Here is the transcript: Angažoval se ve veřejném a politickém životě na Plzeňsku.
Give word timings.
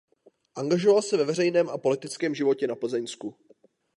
Angažoval 0.55 1.01
se 1.01 1.17
ve 1.17 1.23
veřejném 1.25 1.69
a 1.69 1.77
politickém 1.77 2.35
životě 2.35 2.67
na 2.67 2.75
Plzeňsku. 2.75 3.35